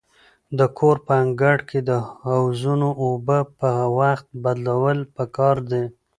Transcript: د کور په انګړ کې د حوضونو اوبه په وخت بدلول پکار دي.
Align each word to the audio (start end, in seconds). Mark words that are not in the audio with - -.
د 0.57 0.59
کور 0.77 0.97
په 1.07 1.13
انګړ 1.23 1.57
کې 1.69 1.79
د 1.89 1.91
حوضونو 2.23 2.89
اوبه 3.03 3.39
په 3.59 3.71
وخت 3.99 4.27
بدلول 4.43 4.99
پکار 5.15 5.55
دي. 5.71 5.83